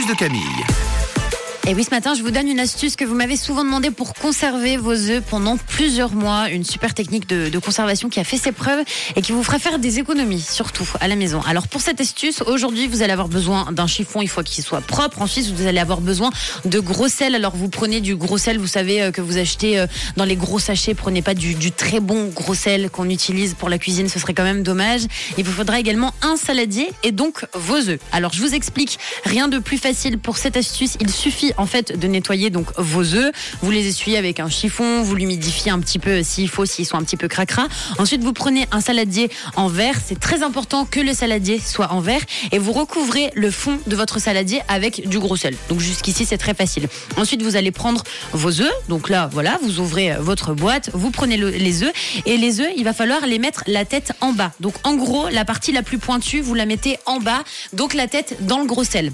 [0.00, 1.11] de Camille.
[1.68, 4.14] Et oui, ce matin, je vous donne une astuce que vous m'avez souvent demandé pour
[4.14, 6.50] conserver vos œufs pendant plusieurs mois.
[6.50, 8.82] Une super technique de, conservation qui a fait ses preuves
[9.14, 11.40] et qui vous fera faire des économies, surtout à la maison.
[11.42, 14.80] Alors pour cette astuce, aujourd'hui, vous allez avoir besoin d'un chiffon, il faut qu'il soit
[14.80, 15.22] propre.
[15.22, 16.30] Ensuite, vous allez avoir besoin
[16.64, 17.36] de gros sel.
[17.36, 19.86] Alors vous prenez du gros sel, vous savez euh, que vous achetez euh,
[20.16, 20.94] dans les gros sachets.
[20.94, 24.34] Prenez pas du, du très bon gros sel qu'on utilise pour la cuisine, ce serait
[24.34, 25.02] quand même dommage.
[25.38, 28.00] Il vous faudra également un saladier et donc vos œufs.
[28.10, 30.96] Alors je vous explique, rien de plus facile pour cette astuce.
[31.00, 33.32] Il suffit en fait de nettoyer donc vos œufs.
[33.62, 36.96] Vous les essuyez avec un chiffon, vous l'humidifiez un petit peu s'il faut, s'ils sont
[36.96, 37.68] un petit peu cracra.
[37.98, 39.96] Ensuite, vous prenez un saladier en verre.
[40.04, 43.96] C'est très important que le saladier soit en verre et vous recouvrez le fond de
[43.96, 45.56] votre saladier avec du gros sel.
[45.68, 46.88] Donc jusqu'ici, c'est très facile.
[47.16, 48.72] Ensuite, vous allez prendre vos œufs.
[48.88, 51.92] Donc là, voilà, vous ouvrez votre boîte, vous prenez le, les œufs
[52.26, 54.52] et les œufs, il va falloir les mettre la tête en bas.
[54.60, 58.08] Donc en gros, la partie la plus pointue, vous la mettez en bas, donc la
[58.08, 59.12] tête dans le gros sel.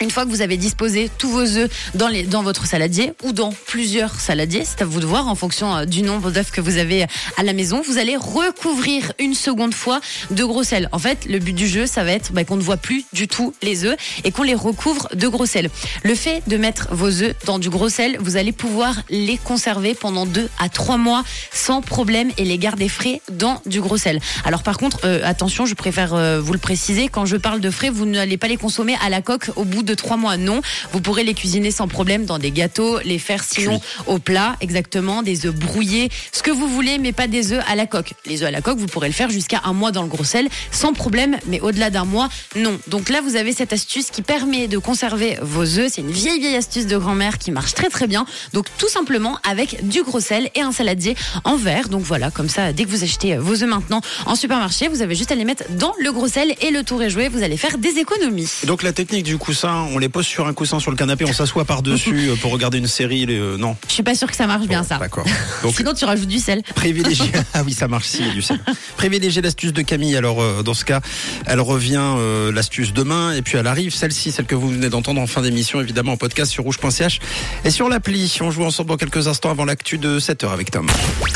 [0.00, 3.32] Une fois que vous avez disposé tous vos œufs dans, les, dans votre saladier ou
[3.32, 6.60] dans plusieurs saladiers, c'est à vous de voir en fonction euh, du nombre d'œufs que
[6.60, 10.88] vous avez à la maison, vous allez recouvrir une seconde fois de gros sel.
[10.92, 13.28] En fait, le but du jeu, ça va être bah, qu'on ne voit plus du
[13.28, 15.70] tout les œufs et qu'on les recouvre de gros sel.
[16.02, 19.94] Le fait de mettre vos œufs dans du gros sel, vous allez pouvoir les conserver
[19.94, 24.20] pendant deux à trois mois sans problème et les garder frais dans du gros sel.
[24.44, 27.70] Alors par contre, euh, attention, je préfère euh, vous le préciser, quand je parle de
[27.70, 30.60] frais, vous n'allez pas les consommer à la coque au bout de trois mois, non.
[30.92, 35.22] Vous pourrez les cuisiner sans problème dans des gâteaux, les faire sinon au plat, exactement,
[35.22, 38.14] des œufs brouillés, ce que vous voulez, mais pas des œufs à la coque.
[38.26, 40.24] Les œufs à la coque, vous pourrez le faire jusqu'à un mois dans le gros
[40.24, 42.78] sel, sans problème, mais au-delà d'un mois, non.
[42.88, 45.92] Donc là, vous avez cette astuce qui permet de conserver vos œufs.
[45.92, 48.26] C'est une vieille, vieille astuce de grand-mère qui marche très, très bien.
[48.52, 51.88] Donc tout simplement avec du gros sel et un saladier en verre.
[51.88, 55.14] Donc voilà, comme ça, dès que vous achetez vos œufs maintenant en supermarché, vous avez
[55.14, 57.28] juste à les mettre dans le gros sel et le tour est joué.
[57.28, 58.50] Vous allez faire des économies.
[58.64, 61.32] Donc la technique du coussin, on les pose sur un coussin sur le canapé, on
[61.32, 63.26] s'assoit par-dessus euh, pour regarder une série.
[63.28, 63.76] euh, non.
[63.88, 64.98] Je suis pas sûre que ça marche bien ça.
[64.98, 65.24] D'accord.
[65.62, 66.62] Donc Sinon, tu rajoutes du sel.
[66.74, 67.30] privilégier.
[67.54, 68.58] Ah oui, ça marche si, il y a du sel.
[68.96, 70.16] Privilégier l'astuce de Camille.
[70.16, 71.00] Alors euh, dans ce cas,
[71.46, 75.20] elle revient euh, l'astuce demain et puis elle arrive celle-ci, celle que vous venez d'entendre
[75.20, 77.18] en fin d'émission, évidemment en podcast sur rouge.ch
[77.64, 78.38] et sur l'appli.
[78.40, 80.88] On joue ensemble dans quelques instants avant l'actu de 7h avec Tom.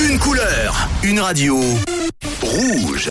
[0.09, 1.61] Une couleur, une radio.
[2.43, 3.05] Rouge.